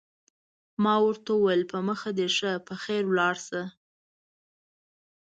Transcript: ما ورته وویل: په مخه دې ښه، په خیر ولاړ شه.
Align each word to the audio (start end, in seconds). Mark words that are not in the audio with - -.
ما 0.83 0.95
ورته 1.05 1.29
وویل: 1.35 1.63
په 1.71 1.77
مخه 1.87 2.09
دې 2.17 2.27
ښه، 2.35 2.51
په 2.67 2.73
خیر 2.83 3.03
ولاړ 3.07 3.35
شه. 3.47 3.63